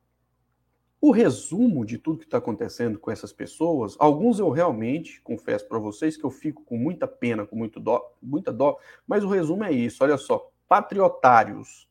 o 1.02 1.10
resumo 1.10 1.84
de 1.84 1.98
tudo 1.98 2.20
que 2.20 2.24
está 2.24 2.38
acontecendo 2.38 2.98
com 2.98 3.10
essas 3.10 3.32
pessoas, 3.32 3.96
alguns 3.98 4.38
eu 4.38 4.48
realmente 4.50 5.20
confesso 5.20 5.66
para 5.68 5.78
vocês 5.78 6.16
que 6.16 6.24
eu 6.24 6.30
fico 6.30 6.64
com 6.64 6.78
muita 6.78 7.08
pena, 7.08 7.44
com 7.44 7.56
muito 7.56 7.80
dó, 7.80 8.14
muita 8.22 8.52
dó, 8.52 8.78
mas 9.06 9.24
o 9.24 9.28
resumo 9.28 9.64
é 9.64 9.72
isso. 9.72 10.04
Olha 10.04 10.16
só, 10.16 10.50
patriotários, 10.68 11.88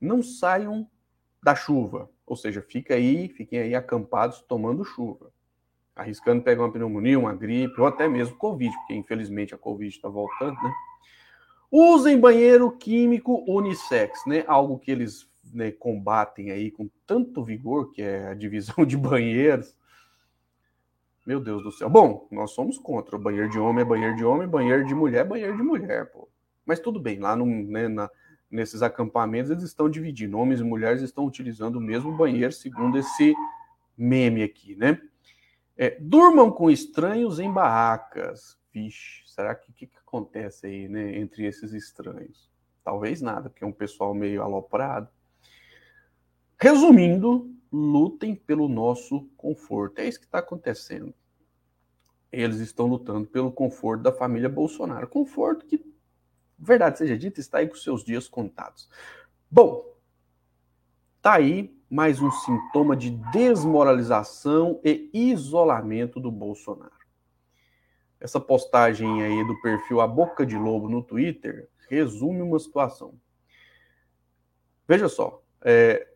não 0.00 0.22
saiam 0.22 0.88
da 1.42 1.56
chuva, 1.56 2.08
ou 2.24 2.36
seja, 2.36 2.62
fiquem 2.62 2.96
aí, 2.96 3.28
fiquem 3.28 3.58
aí 3.58 3.74
acampados 3.74 4.40
tomando 4.40 4.84
chuva 4.84 5.34
arriscando 5.94 6.42
pegar 6.42 6.62
uma 6.62 6.72
pneumonia, 6.72 7.18
uma 7.18 7.34
gripe, 7.34 7.80
ou 7.80 7.86
até 7.86 8.08
mesmo 8.08 8.36
Covid, 8.36 8.74
porque 8.78 8.94
infelizmente 8.94 9.54
a 9.54 9.58
Covid 9.58 9.94
está 9.94 10.08
voltando, 10.08 10.60
né? 10.60 10.72
Usem 11.70 12.18
banheiro 12.18 12.70
químico 12.76 13.44
unissex, 13.46 14.24
né? 14.26 14.44
Algo 14.46 14.78
que 14.78 14.90
eles 14.90 15.28
né, 15.54 15.70
combatem 15.70 16.50
aí 16.50 16.70
com 16.70 16.90
tanto 17.06 17.44
vigor, 17.44 17.92
que 17.92 18.02
é 18.02 18.28
a 18.28 18.34
divisão 18.34 18.84
de 18.84 18.96
banheiros. 18.96 19.76
Meu 21.24 21.40
Deus 21.40 21.62
do 21.62 21.72
céu. 21.72 21.88
Bom, 21.88 22.28
nós 22.30 22.50
somos 22.50 22.76
contra. 22.76 23.16
Banheiro 23.16 23.48
de 23.48 23.58
homem 23.58 23.82
é 23.82 23.84
banheiro 23.84 24.16
de 24.16 24.24
homem, 24.24 24.46
banheiro 24.46 24.84
de 24.84 24.94
mulher 24.94 25.20
é 25.20 25.28
banheiro 25.28 25.56
de 25.56 25.62
mulher, 25.62 26.10
pô. 26.10 26.28
Mas 26.66 26.80
tudo 26.80 27.00
bem, 27.00 27.18
lá 27.18 27.34
no, 27.34 27.46
né, 27.46 27.88
na, 27.88 28.10
nesses 28.50 28.82
acampamentos 28.82 29.50
eles 29.50 29.64
estão 29.64 29.88
dividindo. 29.88 30.38
Homens 30.38 30.60
e 30.60 30.64
mulheres 30.64 31.02
estão 31.02 31.24
utilizando 31.24 31.76
o 31.76 31.80
mesmo 31.80 32.14
banheiro, 32.14 32.52
segundo 32.52 32.98
esse 32.98 33.34
meme 33.96 34.42
aqui, 34.42 34.74
né? 34.76 35.00
É, 35.76 35.96
durmam 36.00 36.50
com 36.50 36.70
estranhos 36.70 37.38
em 37.38 37.50
barracas. 37.50 38.58
Vixe, 38.72 39.22
será 39.26 39.54
que 39.54 39.70
o 39.70 39.72
que, 39.72 39.86
que, 39.86 39.98
acontece 39.98 40.66
aí, 40.66 40.88
né, 40.88 41.16
entre 41.18 41.44
esses 41.46 41.72
estranhos? 41.72 42.50
Talvez 42.84 43.20
nada, 43.22 43.48
porque 43.48 43.64
é 43.64 43.66
um 43.66 43.72
pessoal 43.72 44.14
meio 44.14 44.42
aloprado. 44.42 45.08
Resumindo, 46.64 47.54
lutem 47.70 48.34
pelo 48.34 48.70
nosso 48.70 49.28
conforto. 49.36 49.98
É 49.98 50.08
isso 50.08 50.18
que 50.18 50.24
está 50.24 50.38
acontecendo. 50.38 51.12
Eles 52.32 52.56
estão 52.56 52.86
lutando 52.86 53.26
pelo 53.26 53.52
conforto 53.52 54.00
da 54.00 54.10
família 54.10 54.48
Bolsonaro. 54.48 55.06
Conforto 55.06 55.66
que 55.66 55.84
Verdade 56.58 56.96
seja 56.96 57.18
dita, 57.18 57.38
está 57.38 57.58
aí 57.58 57.68
com 57.68 57.74
seus 57.74 58.02
dias 58.02 58.28
contados. 58.28 58.88
Bom, 59.50 59.94
tá 61.20 61.34
aí 61.34 61.78
mais 61.90 62.22
um 62.22 62.30
sintoma 62.30 62.96
de 62.96 63.10
desmoralização 63.10 64.80
e 64.82 65.10
isolamento 65.12 66.18
do 66.18 66.32
Bolsonaro. 66.32 66.94
Essa 68.18 68.40
postagem 68.40 69.22
aí 69.22 69.46
do 69.46 69.60
perfil 69.60 70.00
A 70.00 70.08
Boca 70.08 70.46
de 70.46 70.56
Lobo 70.56 70.88
no 70.88 71.02
Twitter 71.02 71.68
resume 71.90 72.40
uma 72.40 72.58
situação. 72.58 73.20
Veja 74.88 75.10
só, 75.10 75.44
é, 75.60 76.13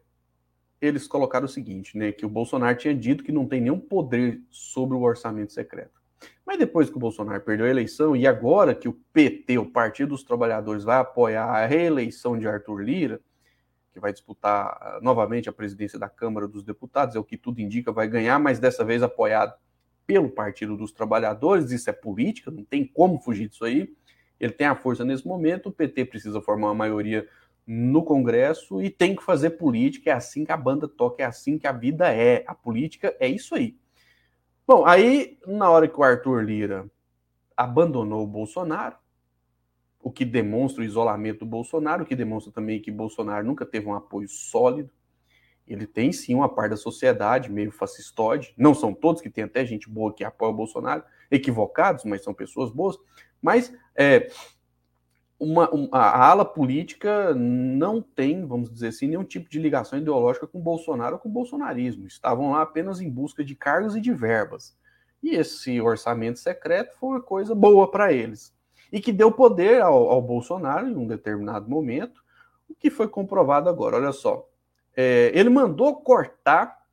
eles 0.80 1.06
colocaram 1.06 1.47
o 1.47 1.49
seguinte, 1.49 1.97
né, 1.97 2.12
que 2.12 2.25
o 2.25 2.28
Bolsonaro 2.28 2.76
tinha 2.76 2.94
dito 2.94 3.25
que 3.25 3.32
não 3.32 3.47
tem 3.47 3.61
nenhum 3.61 3.80
poder 3.80 4.40
sobre 4.50 4.97
o 4.97 5.02
orçamento 5.02 5.52
secreto. 5.52 5.99
Mas 6.44 6.58
depois 6.58 6.88
que 6.88 6.97
o 6.97 7.00
Bolsonaro 7.00 7.40
perdeu 7.42 7.66
a 7.66 7.70
eleição 7.70 8.16
e 8.16 8.26
agora 8.26 8.75
que 8.75 8.88
o 8.88 8.99
PT, 9.12 9.58
o 9.58 9.66
Partido 9.66 10.11
dos 10.11 10.23
Trabalhadores, 10.23 10.85
vai 10.85 10.99
apoiar 10.99 11.44
a 11.44 11.66
reeleição 11.66 12.38
de 12.38 12.49
Arthur 12.49 12.80
Lira, 12.80 13.20
que 13.92 14.00
vai 14.00 14.12
disputar 14.12 14.78
ah, 14.80 14.99
novamente 15.02 15.49
a 15.49 15.52
presidência 15.52 15.99
da 15.99 16.08
Câmara 16.08 16.49
dos 16.49 16.62
Deputados, 16.62 17.16
é 17.16 17.18
o 17.18 17.25
que 17.25 17.37
tudo 17.37 17.61
indica, 17.61 17.92
vai 17.92 18.08
ganhar, 18.08 18.38
mas 18.38 18.58
dessa 18.58 18.85
vez 18.85 19.02
apoiado 19.02 19.54
pelo 20.06 20.30
Partido 20.30 20.76
dos 20.76 20.90
Trabalhadores, 20.92 21.70
isso 21.70 21.90
é 21.90 21.92
política, 21.92 22.50
não 22.50 22.64
tem 22.64 22.87
como 22.87 23.20
fugir 23.20 23.49
disso 23.49 23.64
aí. 23.64 23.94
Ele 24.40 24.52
tem 24.52 24.66
a 24.66 24.75
força 24.75 25.04
nesse 25.04 25.26
momento, 25.26 25.68
o 25.68 25.73
PT 25.73 26.06
precisa 26.06 26.40
formar 26.40 26.68
uma 26.68 26.75
maioria 26.75 27.28
no 27.70 28.02
Congresso 28.02 28.80
e 28.80 28.88
tem 28.88 29.14
que 29.14 29.22
fazer 29.22 29.50
política, 29.50 30.08
é 30.08 30.12
assim 30.14 30.42
que 30.42 30.50
a 30.50 30.56
banda 30.56 30.88
toca, 30.88 31.22
é 31.22 31.26
assim 31.26 31.58
que 31.58 31.66
a 31.66 31.72
vida 31.72 32.10
é. 32.10 32.42
A 32.46 32.54
política 32.54 33.14
é 33.20 33.28
isso 33.28 33.54
aí. 33.54 33.76
Bom, 34.66 34.87
aí, 34.87 35.38
na 35.46 35.70
hora 35.70 35.87
que 35.87 36.00
o 36.00 36.02
Arthur 36.02 36.42
Lira 36.42 36.90
abandonou 37.54 38.25
o 38.25 38.26
Bolsonaro, 38.26 38.96
o 40.00 40.10
que 40.10 40.25
demonstra 40.25 40.80
o 40.80 40.84
isolamento 40.84 41.40
do 41.40 41.46
Bolsonaro, 41.46 42.04
o 42.04 42.06
que 42.06 42.16
demonstra 42.16 42.50
também 42.50 42.80
que 42.80 42.90
Bolsonaro 42.90 43.46
nunca 43.46 43.66
teve 43.66 43.87
um 43.87 43.94
apoio 43.94 44.28
sólido. 44.28 44.90
Ele 45.66 45.87
tem 45.87 46.10
sim 46.10 46.34
uma 46.34 46.48
parte 46.48 46.70
da 46.70 46.76
sociedade 46.78 47.50
meio 47.52 47.70
fascistoide, 47.70 48.54
não 48.56 48.72
são 48.72 48.94
todos, 48.94 49.20
que 49.20 49.28
tem 49.28 49.44
até 49.44 49.66
gente 49.66 49.90
boa 49.90 50.14
que 50.14 50.25
apoia 50.25 50.52
o 50.52 50.56
Bolsonaro, 50.56 51.04
equivocados, 51.30 52.04
mas 52.04 52.25
são 52.25 52.32
pessoas 52.32 52.70
boas. 52.70 52.96
Mas 53.42 53.70
é, 53.94 54.30
uma, 55.38 55.71
uma, 55.71 55.88
a 55.97 56.30
ala 56.30 56.45
política 56.45 57.33
não 57.35 58.02
tem, 58.02 58.45
vamos 58.45 58.71
dizer 58.71 58.88
assim, 58.88 59.07
nenhum 59.07 59.23
tipo 59.23 59.49
de 59.49 59.61
ligação 59.61 59.99
ideológica 59.99 60.47
com 60.47 60.61
Bolsonaro 60.61 61.14
ou 61.14 61.21
com 61.21 61.28
o 61.28 61.33
bolsonarismo. 61.33 62.07
Estavam 62.07 62.50
lá 62.50 62.62
apenas 62.62 63.00
em 63.00 63.09
busca 63.09 63.45
de 63.45 63.54
cargos 63.54 63.95
e 63.95 64.00
de 64.00 64.12
verbas. 64.12 64.76
E 65.23 65.30
esse 65.30 65.80
orçamento 65.80 66.38
secreto 66.40 66.97
foi 66.99 67.11
uma 67.11 67.23
coisa 67.23 67.54
boa 67.54 67.88
para 67.90 68.12
eles. 68.12 68.52
E 68.90 69.00
que 69.00 69.12
deu 69.12 69.30
poder 69.30 69.80
ao, 69.80 70.11
ao, 70.11 70.23
Bolsonaro 70.23 70.88
em 70.88 70.97
um 70.97 71.07
determinado 71.07 71.68
momento, 71.68 72.25
o 72.68 72.75
que 72.75 72.90
foi 72.90 73.07
comprovado 73.07 73.68
agora. 73.68 73.97
Olha 73.97 74.12
só. 74.12 74.49
É, 74.97 75.30
ele 75.35 75.50
mandou 75.50 76.00
cortar 76.00 76.85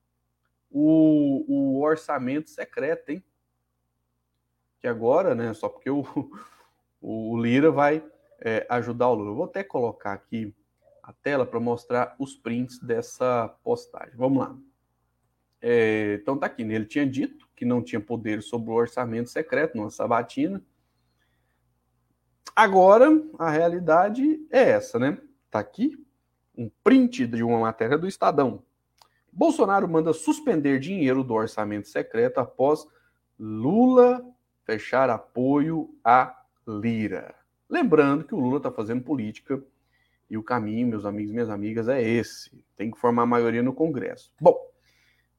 o, 0.70 1.46
o 1.48 1.82
orçamento 1.82 2.50
secreto, 2.50 3.10
hein? 3.10 3.24
Que 4.80 4.88
agora, 4.88 5.34
né? 5.34 5.54
Só 5.54 5.68
porque 5.68 5.90
o, 5.90 6.04
o 7.02 7.38
Lira 7.42 7.72
vai 7.72 8.04
é, 8.40 8.66
ajudar 8.70 9.10
o 9.10 9.16
Lula. 9.16 9.32
Eu 9.32 9.36
vou 9.36 9.46
até 9.46 9.64
colocar 9.64 10.14
aqui 10.14 10.54
a 11.02 11.14
tela 11.14 11.46
para 11.46 11.60
mostrar 11.60 12.16
os 12.20 12.36
prints 12.36 12.80
dessa 12.80 13.48
postagem. 13.64 14.16
Vamos 14.16 14.40
lá. 14.40 14.58
É, 15.62 16.20
então 16.22 16.38
tá 16.38 16.46
aqui, 16.46 16.64
né? 16.64 16.76
ele 16.76 16.86
tinha 16.86 17.06
dito 17.06 17.48
que 17.56 17.66
não 17.66 17.82
tinha 17.82 18.00
poder 18.00 18.42
sobre 18.42 18.70
o 18.70 18.74
orçamento 18.74 19.30
secreto 19.30 19.78
numa 19.78 19.90
sabatina. 19.90 20.62
Agora 22.56 23.10
a 23.38 23.50
realidade 23.50 24.46
é 24.50 24.70
essa, 24.70 24.98
né? 25.00 25.18
Tá 25.50 25.60
aqui 25.60 26.04
um 26.58 26.70
print 26.84 27.28
de 27.28 27.44
uma 27.44 27.60
matéria 27.60 27.98
do 27.98 28.08
Estadão. 28.08 28.64
Bolsonaro 29.32 29.88
manda 29.88 30.14
suspender 30.14 30.80
dinheiro 30.80 31.24
do 31.24 31.34
orçamento 31.34 31.88
secreto 31.88 32.38
após 32.40 32.88
Lula 33.38 34.26
fechar 34.64 35.10
apoio 35.10 35.94
a 36.04 36.36
Lira. 36.66 37.36
Lembrando 37.70 38.24
que 38.24 38.36
o 38.36 38.40
Lula 38.40 38.58
está 38.58 38.72
fazendo 38.72 39.04
política 39.04 39.62
e 40.30 40.38
o 40.38 40.44
caminho, 40.44 40.88
meus 40.88 41.06
amigos 41.06 41.32
minhas 41.32 41.50
amigas, 41.50 41.88
é 41.88 42.02
esse. 42.02 42.52
Tem 42.76 42.92
que 42.92 43.00
formar 43.00 43.26
maioria 43.26 43.64
no 43.64 43.74
Congresso. 43.74 44.32
Bom, 44.40 44.56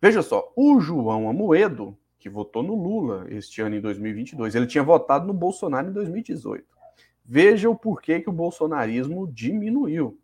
veja 0.00 0.23
só, 0.23 0.52
o 0.56 0.80
João 0.80 1.28
Amoedo, 1.28 1.97
que 2.18 2.28
votou 2.28 2.62
no 2.62 2.75
Lula 2.75 3.26
este 3.28 3.61
ano 3.61 3.76
em 3.76 3.80
2022, 3.80 4.54
ele 4.54 4.66
tinha 4.66 4.83
votado 4.83 5.26
no 5.26 5.33
Bolsonaro 5.33 5.88
em 5.88 5.92
2018. 5.92 6.64
Veja 7.25 7.68
o 7.68 7.76
porquê 7.76 8.21
que 8.21 8.28
o 8.28 8.33
bolsonarismo 8.33 9.26
diminuiu. 9.33 10.18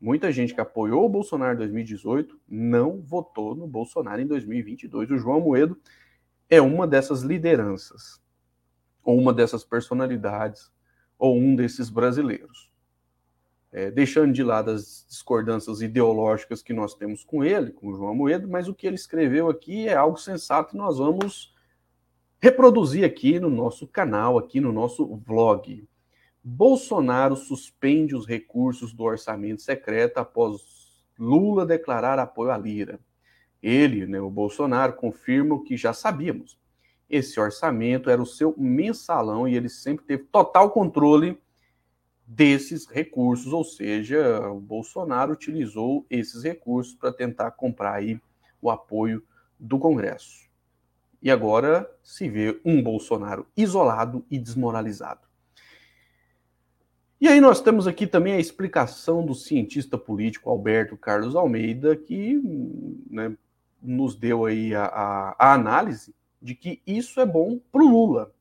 Muita 0.00 0.30
gente 0.30 0.54
que 0.54 0.60
apoiou 0.60 1.04
o 1.04 1.08
Bolsonaro 1.08 1.54
em 1.54 1.58
2018 1.58 2.40
não 2.48 3.00
votou 3.00 3.54
no 3.54 3.66
Bolsonaro 3.66 4.20
em 4.20 4.26
2022. 4.26 5.10
O 5.10 5.18
João 5.18 5.38
Amoedo 5.38 5.76
é 6.48 6.60
uma 6.60 6.86
dessas 6.86 7.22
lideranças, 7.22 8.20
ou 9.02 9.18
uma 9.18 9.32
dessas 9.32 9.64
personalidades 9.64 10.70
ou 11.18 11.36
um 11.36 11.56
desses 11.56 11.90
brasileiros. 11.90 12.70
É, 13.70 13.90
deixando 13.90 14.32
de 14.32 14.42
lado 14.42 14.70
as 14.70 15.04
discordâncias 15.08 15.82
ideológicas 15.82 16.62
que 16.62 16.72
nós 16.72 16.94
temos 16.94 17.22
com 17.22 17.44
ele, 17.44 17.70
com 17.70 17.88
o 17.88 17.94
João 17.94 18.14
Moedo, 18.14 18.48
mas 18.48 18.66
o 18.66 18.74
que 18.74 18.86
ele 18.86 18.96
escreveu 18.96 19.50
aqui 19.50 19.86
é 19.86 19.94
algo 19.94 20.16
sensato 20.16 20.74
e 20.74 20.78
nós 20.78 20.96
vamos 20.96 21.54
reproduzir 22.40 23.04
aqui 23.04 23.38
no 23.38 23.50
nosso 23.50 23.86
canal, 23.86 24.38
aqui 24.38 24.58
no 24.58 24.72
nosso 24.72 25.16
vlog. 25.16 25.86
Bolsonaro 26.42 27.36
suspende 27.36 28.14
os 28.14 28.26
recursos 28.26 28.94
do 28.94 29.02
orçamento 29.02 29.60
secreto 29.60 30.18
após 30.18 30.62
Lula 31.18 31.66
declarar 31.66 32.18
apoio 32.18 32.52
à 32.52 32.56
Lira. 32.56 32.98
Ele, 33.62 34.06
né, 34.06 34.20
o 34.20 34.30
Bolsonaro, 34.30 34.94
confirma 34.94 35.56
o 35.56 35.62
que 35.62 35.76
já 35.76 35.92
sabíamos 35.92 36.58
esse 37.08 37.40
orçamento 37.40 38.10
era 38.10 38.20
o 38.20 38.26
seu 38.26 38.54
mensalão 38.58 39.48
e 39.48 39.56
ele 39.56 39.68
sempre 39.68 40.04
teve 40.04 40.24
total 40.24 40.70
controle 40.70 41.40
desses 42.26 42.86
recursos, 42.86 43.52
ou 43.52 43.64
seja, 43.64 44.50
o 44.50 44.60
Bolsonaro 44.60 45.32
utilizou 45.32 46.04
esses 46.10 46.42
recursos 46.42 46.94
para 46.94 47.10
tentar 47.10 47.52
comprar 47.52 47.94
aí 47.94 48.20
o 48.60 48.70
apoio 48.70 49.22
do 49.58 49.78
Congresso. 49.78 50.46
E 51.22 51.30
agora 51.30 51.90
se 52.02 52.28
vê 52.28 52.60
um 52.64 52.82
Bolsonaro 52.82 53.46
isolado 53.56 54.24
e 54.30 54.38
desmoralizado. 54.38 55.26
E 57.20 57.26
aí 57.26 57.40
nós 57.40 57.60
temos 57.60 57.86
aqui 57.86 58.06
também 58.06 58.34
a 58.34 58.38
explicação 58.38 59.24
do 59.24 59.34
cientista 59.34 59.98
político 59.98 60.50
Alberto 60.50 60.96
Carlos 60.96 61.34
Almeida, 61.34 61.96
que 61.96 62.40
né, 63.10 63.36
nos 63.82 64.14
deu 64.14 64.44
aí 64.44 64.74
a, 64.74 64.84
a, 64.84 65.36
a 65.38 65.54
análise 65.54 66.14
de 66.40 66.54
que 66.54 66.82
isso 66.86 67.20
é 67.20 67.26
bom 67.26 67.58
para 67.72 67.82
o 67.82 67.88
Lula, 67.88 68.32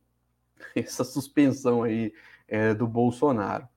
essa 0.75 1.03
suspensão 1.03 1.83
aí 1.83 2.13
é, 2.47 2.73
do 2.73 2.87
Bolsonaro. 2.87 3.67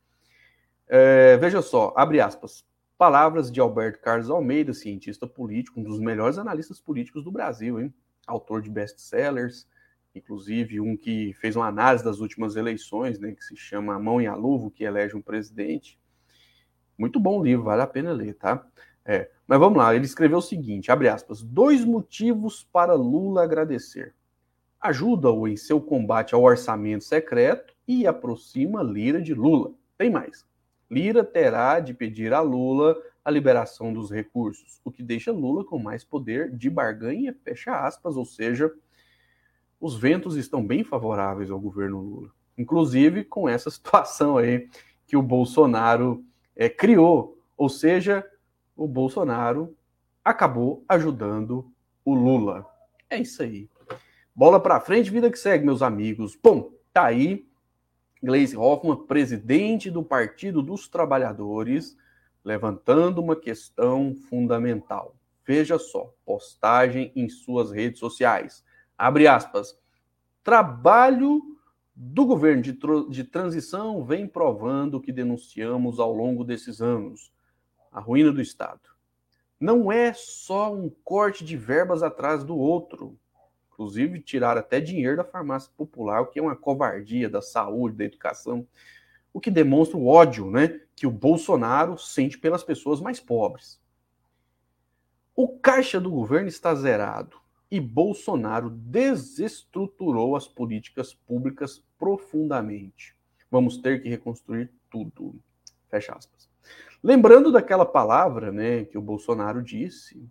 É, 0.87 1.37
veja 1.37 1.63
só, 1.63 1.95
abre 1.97 2.21
aspas, 2.21 2.65
palavras 2.99 3.51
de 3.51 3.61
Alberto 3.61 4.01
Carlos 4.01 4.29
Almeida, 4.29 4.75
cientista 4.75 5.27
político, 5.27 5.81
um 5.81 5.83
dos 5.83 6.01
melhores 6.01 6.37
analistas 6.37 6.81
políticos 6.81 7.25
do 7.25 7.31
Brasil, 7.31 7.81
hein? 7.81 7.95
autor 8.27 8.63
de 8.63 8.71
best-sellers, 8.71 9.67
inclusive 10.15 10.81
um 10.81 10.97
que 10.97 11.33
fez 11.35 11.57
uma 11.57 11.67
análise 11.67 12.05
das 12.05 12.19
últimas 12.21 12.57
eleições, 12.57 13.19
né, 13.19 13.33
que 13.33 13.45
se 13.45 13.57
chama 13.57 13.99
Mão 13.99 14.21
e 14.21 14.27
a 14.27 14.35
Luva, 14.35 14.71
que 14.71 14.85
elege 14.85 15.17
um 15.17 15.23
presidente. 15.23 15.99
Muito 16.99 17.19
bom 17.19 17.43
livro, 17.43 17.65
vale 17.65 17.83
a 17.83 17.87
pena 17.87 18.13
ler, 18.13 18.35
tá? 18.35 18.67
É, 19.13 19.29
mas 19.45 19.59
vamos 19.59 19.77
lá, 19.77 19.93
ele 19.93 20.05
escreveu 20.05 20.39
o 20.39 20.41
seguinte, 20.41 20.89
abre 20.89 21.09
aspas, 21.09 21.43
dois 21.43 21.85
motivos 21.85 22.63
para 22.73 22.95
Lula 22.95 23.43
agradecer. 23.43 24.15
Ajuda-o 24.81 25.49
em 25.49 25.57
seu 25.57 25.81
combate 25.81 26.33
ao 26.33 26.45
orçamento 26.45 27.03
secreto 27.03 27.75
e 27.89 28.07
aproxima 28.07 28.85
Lira 28.85 29.21
de 29.21 29.35
Lula. 29.35 29.73
Tem 29.99 30.09
mais. 30.09 30.47
Lira 30.89 31.25
terá 31.25 31.81
de 31.81 31.93
pedir 31.93 32.33
a 32.33 32.41
Lula 32.41 32.97
a 33.25 33.33
liberação 33.33 33.93
dos 33.93 34.13
recursos, 34.13 34.81
o 34.85 34.93
que 34.93 35.03
deixa 35.03 35.33
Lula 35.33 35.65
com 35.65 35.77
mais 35.77 36.05
poder 36.05 36.55
de 36.57 36.71
barganha, 36.71 37.35
fecha 37.43 37.85
aspas, 37.85 38.17
ou 38.17 38.25
seja, 38.25 38.73
os 39.81 39.99
ventos 39.99 40.37
estão 40.37 40.65
bem 40.65 40.85
favoráveis 40.85 41.51
ao 41.51 41.59
governo 41.59 42.01
Lula. 42.01 42.31
Inclusive 42.57 43.25
com 43.25 43.49
essa 43.49 43.71
situação 43.73 44.39
aí 44.39 44.69
que 45.05 45.17
o 45.17 45.23
Bolsonaro 45.23 46.25
é, 46.55 46.69
criou, 46.69 47.37
ou 47.57 47.69
seja, 47.69 48.25
o 48.77 48.87
Bolsonaro 48.87 49.77
acabou 50.25 50.85
ajudando 50.89 51.71
o 52.05 52.15
Lula. 52.15 52.67
É 53.09 53.19
isso 53.19 53.43
aí. 53.43 53.69
Bola 54.35 54.61
para 54.61 54.81
frente, 54.81 55.11
vida 55.11 55.31
que 55.31 55.39
segue, 55.39 55.65
meus 55.65 55.83
amigos. 55.83 56.39
Bom, 56.41 56.73
tá 56.93 57.05
aí 57.07 57.47
Gleisi 58.23 58.57
Hoffmann, 58.57 59.07
presidente 59.07 59.91
do 59.91 60.03
Partido 60.03 60.63
dos 60.63 60.89
Trabalhadores, 60.89 61.97
levantando 62.45 63.21
uma 63.21 63.35
questão 63.35 64.15
fundamental. 64.29 65.17
Veja 65.45 65.79
só, 65.79 66.15
postagem 66.25 67.11
em 67.17 67.29
suas 67.29 67.71
redes 67.71 67.99
sociais. 67.99 68.63
Abre 68.97 69.27
aspas. 69.27 69.79
Trabalho 70.45 71.41
do 71.95 72.27
governo 72.27 72.63
de, 72.63 72.79
de 73.09 73.25
transição 73.25 74.05
vem 74.05 74.27
provando 74.27 74.97
o 74.97 75.01
que 75.01 75.13
denunciamos 75.13 75.99
ao 75.99 76.13
longo 76.15 76.45
desses 76.45 76.83
anos: 76.83 77.33
a 77.91 78.01
ruína 78.01 78.33
do 78.33 78.41
Estado. 78.41 78.81
Não 79.59 79.93
é 79.93 80.13
só 80.15 80.75
um 80.75 80.91
corte 81.05 81.45
de 81.45 81.57
verbas 81.57 82.03
atrás 82.03 82.45
do 82.45 82.57
outro. 82.57 83.19
Inclusive, 83.73 84.21
tirar 84.21 84.57
até 84.57 84.81
dinheiro 84.81 85.17
da 85.17 85.25
farmácia 85.25 85.71
popular, 85.77 86.21
o 86.21 86.27
que 86.27 86.39
é 86.39 86.43
uma 86.43 86.57
covardia 86.57 87.29
da 87.29 87.43
saúde, 87.43 87.97
da 87.97 88.05
educação, 88.05 88.67
o 89.33 89.41
que 89.41 89.51
demonstra 89.51 89.97
o 89.97 90.07
ódio 90.07 90.51
né, 90.51 90.81
que 90.97 91.07
o 91.07 91.11
Bolsonaro 91.11 91.99
sente 91.99 92.39
pelas 92.39 92.63
pessoas 92.63 93.01
mais 93.01 93.21
pobres. 93.21 93.81
O 95.35 95.59
caixa 95.59 96.01
do 96.01 96.11
governo 96.11 96.49
está 96.49 96.75
zerado 96.75 97.39
e 97.71 97.81
Bolsonaro 97.81 98.69
desestruturou 98.69 100.37
as 100.37 100.49
políticas 100.49 101.15
públicas 101.15 101.83
profundamente. 101.99 103.17
Vamos 103.51 103.79
ter 103.79 104.03
que 104.03 104.09
reconstruir 104.09 104.71
tudo. 104.91 105.41
Fecha 105.89 106.13
aspas. 106.13 106.49
Lembrando 107.03 107.51
daquela 107.51 107.87
palavra, 107.87 108.53
né, 108.53 108.85
que 108.85 108.99
o 108.99 109.03
Bolsonaro 109.03 109.63
disse, 109.63 110.23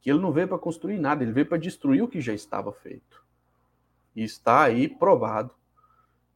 que 0.00 0.10
ele 0.10 0.20
não 0.20 0.32
veio 0.32 0.48
para 0.48 0.58
construir 0.58 0.98
nada, 0.98 1.22
ele 1.22 1.32
veio 1.32 1.46
para 1.46 1.58
destruir 1.58 2.02
o 2.02 2.08
que 2.08 2.20
já 2.20 2.34
estava 2.34 2.72
feito. 2.72 3.24
E 4.14 4.22
está 4.22 4.62
aí 4.62 4.88
provado 4.88 5.54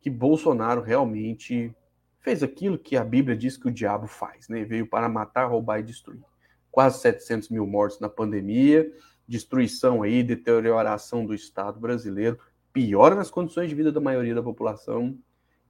que 0.01 0.09
Bolsonaro 0.09 0.81
realmente 0.81 1.75
fez 2.21 2.43
aquilo 2.43 2.79
que 2.79 2.97
a 2.97 3.05
Bíblia 3.05 3.37
diz 3.37 3.57
que 3.57 3.69
o 3.69 3.73
diabo 3.73 4.07
faz, 4.07 4.49
né? 4.49 4.65
Veio 4.65 4.87
para 4.87 5.09
matar, 5.09 5.47
roubar 5.47 5.81
e 5.81 5.83
destruir. 5.83 6.23
Quase 6.71 7.01
700 7.01 7.51
mil 7.51 7.67
mortos 7.67 8.01
na 8.01 8.09
pandemia, 8.09 8.91
destruição 9.27 10.03
aí, 10.03 10.23
deterioração 10.23 11.27
do 11.27 11.35
Estado 11.35 11.79
brasileiro, 11.81 12.39
piora 12.73 13.15
nas 13.15 13.31
condições 13.31 13.69
de 13.69 13.75
vida 13.75 13.91
da 13.91 14.01
maioria 14.01 14.35
da 14.35 14.43
população. 14.43 15.19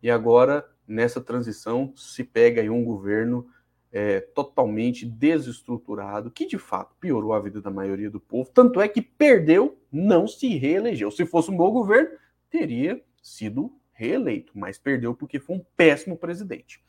E 0.02 0.10
agora, 0.10 0.68
nessa 0.86 1.20
transição, 1.20 1.92
se 1.96 2.22
pega 2.22 2.60
aí 2.60 2.70
um 2.70 2.84
governo 2.84 3.48
é, 3.92 4.20
totalmente 4.20 5.06
desestruturado, 5.06 6.30
que 6.30 6.46
de 6.46 6.58
fato 6.58 6.94
piorou 7.00 7.32
a 7.32 7.40
vida 7.40 7.60
da 7.60 7.70
maioria 7.70 8.10
do 8.10 8.20
povo. 8.20 8.50
Tanto 8.52 8.80
é 8.80 8.88
que 8.88 9.00
perdeu, 9.00 9.78
não 9.90 10.26
se 10.26 10.56
reelegeu. 10.56 11.10
Se 11.10 11.24
fosse 11.24 11.50
um 11.50 11.56
bom 11.56 11.70
governo, 11.70 12.10
teria 12.50 13.02
sido 13.22 13.72
reeleito, 13.92 14.52
mas 14.54 14.78
perdeu 14.78 15.14
porque 15.14 15.38
foi 15.38 15.56
um 15.56 15.64
péssimo 15.76 16.16
presidente. 16.16 16.80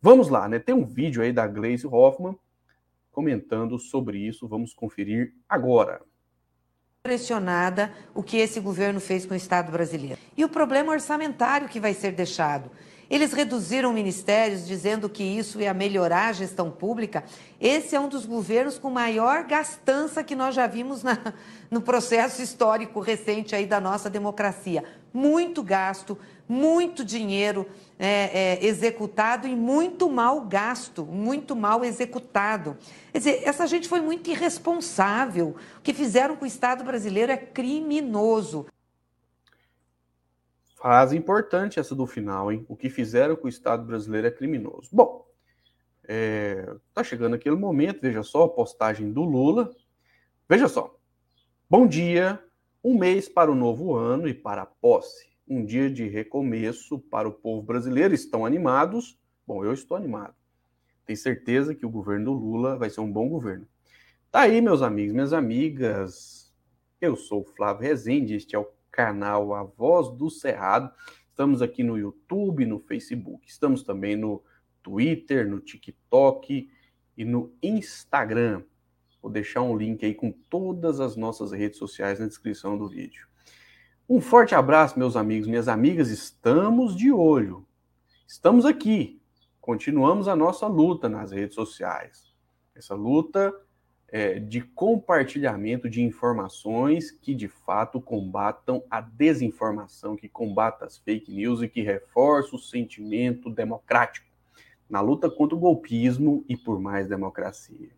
Vamos 0.00 0.28
lá, 0.28 0.48
né? 0.48 0.58
Tem 0.58 0.74
um 0.74 0.84
vídeo 0.84 1.22
aí 1.22 1.32
da 1.32 1.46
Gleisi 1.46 1.86
Hoffmann 1.86 2.36
comentando 3.10 3.78
sobre 3.78 4.18
isso. 4.18 4.48
Vamos 4.48 4.72
conferir 4.72 5.34
agora 5.48 6.00
impressionada 7.04 7.92
o 8.14 8.22
que 8.22 8.36
esse 8.36 8.60
governo 8.60 9.00
fez 9.00 9.26
com 9.26 9.34
o 9.34 9.36
Estado 9.36 9.72
brasileiro. 9.72 10.20
E 10.36 10.44
o 10.44 10.48
problema 10.48 10.92
orçamentário 10.92 11.68
que 11.68 11.80
vai 11.80 11.94
ser 11.94 12.12
deixado. 12.12 12.70
Eles 13.12 13.34
reduziram 13.34 13.92
ministérios 13.92 14.66
dizendo 14.66 15.06
que 15.06 15.22
isso 15.22 15.60
ia 15.60 15.74
melhorar 15.74 16.28
a 16.28 16.32
gestão 16.32 16.70
pública. 16.70 17.22
Esse 17.60 17.94
é 17.94 18.00
um 18.00 18.08
dos 18.08 18.24
governos 18.24 18.78
com 18.78 18.88
maior 18.88 19.44
gastança 19.44 20.24
que 20.24 20.34
nós 20.34 20.54
já 20.54 20.66
vimos 20.66 21.02
na, 21.02 21.18
no 21.70 21.82
processo 21.82 22.40
histórico 22.40 23.00
recente 23.00 23.54
aí 23.54 23.66
da 23.66 23.78
nossa 23.78 24.08
democracia. 24.08 24.82
Muito 25.12 25.62
gasto, 25.62 26.16
muito 26.48 27.04
dinheiro 27.04 27.68
é, 27.98 28.30
é, 28.62 28.66
executado 28.66 29.46
e 29.46 29.54
muito 29.54 30.08
mal 30.08 30.40
gasto, 30.40 31.04
muito 31.04 31.54
mal 31.54 31.84
executado. 31.84 32.78
Quer 33.12 33.18
dizer, 33.18 33.42
essa 33.44 33.66
gente 33.66 33.90
foi 33.90 34.00
muito 34.00 34.30
irresponsável. 34.30 35.54
O 35.76 35.82
que 35.82 35.92
fizeram 35.92 36.34
com 36.34 36.46
o 36.46 36.48
Estado 36.48 36.82
brasileiro 36.82 37.30
é 37.30 37.36
criminoso. 37.36 38.64
Frase 40.82 41.16
importante 41.16 41.78
essa 41.78 41.94
do 41.94 42.08
final, 42.08 42.50
hein? 42.50 42.66
O 42.68 42.74
que 42.74 42.90
fizeram 42.90 43.36
com 43.36 43.46
o 43.46 43.48
Estado 43.48 43.84
brasileiro 43.84 44.26
é 44.26 44.32
criminoso. 44.32 44.88
Bom, 44.92 45.24
é, 46.02 46.74
tá 46.92 47.04
chegando 47.04 47.36
aquele 47.36 47.54
momento, 47.54 48.00
veja 48.02 48.24
só 48.24 48.42
a 48.42 48.48
postagem 48.48 49.12
do 49.12 49.22
Lula. 49.22 49.70
Veja 50.48 50.66
só. 50.66 50.98
Bom 51.70 51.86
dia, 51.86 52.42
um 52.82 52.98
mês 52.98 53.28
para 53.28 53.48
o 53.48 53.54
novo 53.54 53.94
ano 53.94 54.26
e 54.26 54.34
para 54.34 54.62
a 54.62 54.66
posse. 54.66 55.30
Um 55.46 55.64
dia 55.64 55.88
de 55.88 56.08
recomeço 56.08 56.98
para 56.98 57.28
o 57.28 57.32
povo 57.32 57.62
brasileiro. 57.62 58.12
Estão 58.12 58.44
animados? 58.44 59.16
Bom, 59.46 59.64
eu 59.64 59.72
estou 59.72 59.96
animado. 59.96 60.34
Tenho 61.06 61.16
certeza 61.16 61.76
que 61.76 61.86
o 61.86 61.90
governo 61.90 62.24
do 62.24 62.32
Lula 62.32 62.76
vai 62.76 62.90
ser 62.90 63.02
um 63.02 63.12
bom 63.12 63.28
governo. 63.28 63.68
Tá 64.32 64.40
aí, 64.40 64.60
meus 64.60 64.82
amigos, 64.82 65.14
minhas 65.14 65.32
amigas. 65.32 66.52
Eu 67.00 67.14
sou 67.14 67.42
o 67.42 67.44
Flávio 67.44 67.82
Rezende, 67.82 68.34
este 68.34 68.56
é 68.56 68.58
o 68.58 68.66
canal 68.92 69.54
A 69.54 69.64
Voz 69.64 70.10
do 70.10 70.30
Cerrado. 70.30 70.92
Estamos 71.30 71.62
aqui 71.62 71.82
no 71.82 71.98
YouTube, 71.98 72.66
no 72.66 72.78
Facebook, 72.78 73.48
estamos 73.48 73.82
também 73.82 74.14
no 74.14 74.44
Twitter, 74.82 75.48
no 75.48 75.58
TikTok 75.58 76.70
e 77.16 77.24
no 77.24 77.52
Instagram. 77.62 78.62
Vou 79.22 79.30
deixar 79.30 79.62
um 79.62 79.76
link 79.76 80.04
aí 80.04 80.14
com 80.14 80.30
todas 80.30 81.00
as 81.00 81.16
nossas 81.16 81.52
redes 81.52 81.78
sociais 81.78 82.20
na 82.20 82.26
descrição 82.26 82.76
do 82.76 82.88
vídeo. 82.88 83.26
Um 84.08 84.20
forte 84.20 84.54
abraço, 84.54 84.98
meus 84.98 85.16
amigos, 85.16 85.48
minhas 85.48 85.68
amigas. 85.68 86.10
Estamos 86.10 86.94
de 86.94 87.10
olho. 87.10 87.66
Estamos 88.26 88.66
aqui. 88.66 89.22
Continuamos 89.60 90.28
a 90.28 90.36
nossa 90.36 90.66
luta 90.66 91.08
nas 91.08 91.30
redes 91.30 91.54
sociais. 91.54 92.34
Essa 92.74 92.94
luta 92.94 93.54
é, 94.12 94.38
de 94.38 94.60
compartilhamento 94.60 95.88
de 95.88 96.02
informações 96.02 97.10
que 97.10 97.34
de 97.34 97.48
fato 97.48 97.98
combatam 97.98 98.84
a 98.90 99.00
desinformação, 99.00 100.14
que 100.14 100.28
combatam 100.28 100.86
as 100.86 100.98
fake 100.98 101.32
news 101.32 101.62
e 101.62 101.68
que 101.68 101.80
reforçam 101.80 102.58
o 102.58 102.62
sentimento 102.62 103.48
democrático 103.48 104.26
na 104.88 105.00
luta 105.00 105.30
contra 105.30 105.56
o 105.56 105.58
golpismo 105.58 106.44
e 106.46 106.54
por 106.54 106.78
mais 106.78 107.08
democracia. 107.08 107.88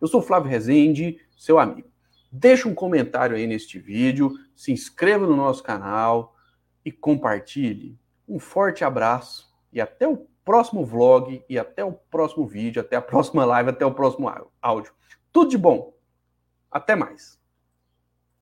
Eu 0.00 0.06
sou 0.06 0.22
Flávio 0.22 0.48
Rezende, 0.48 1.18
seu 1.36 1.58
amigo. 1.58 1.88
Deixe 2.30 2.68
um 2.68 2.74
comentário 2.74 3.34
aí 3.34 3.44
neste 3.44 3.76
vídeo, 3.76 4.32
se 4.54 4.70
inscreva 4.70 5.26
no 5.26 5.34
nosso 5.34 5.64
canal 5.64 6.36
e 6.84 6.92
compartilhe. 6.92 7.98
Um 8.28 8.38
forte 8.38 8.84
abraço 8.84 9.52
e 9.72 9.80
até 9.80 10.06
o 10.06 10.24
próximo 10.44 10.84
vlog 10.84 11.42
e 11.48 11.58
até 11.58 11.84
o 11.84 11.92
próximo 11.92 12.46
vídeo, 12.46 12.80
até 12.80 12.94
a 12.94 13.02
próxima 13.02 13.44
live, 13.44 13.70
até 13.70 13.84
o 13.84 13.92
próximo 13.92 14.30
áudio. 14.62 14.92
Tudo 15.34 15.50
de 15.50 15.58
bom. 15.58 15.92
Até 16.70 16.94
mais. 16.94 17.40